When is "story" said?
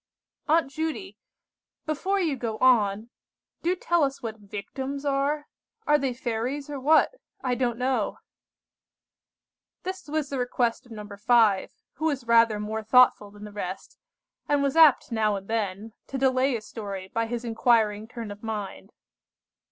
16.61-17.07